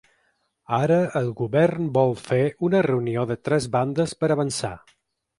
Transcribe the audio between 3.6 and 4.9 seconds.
bandes per avançar.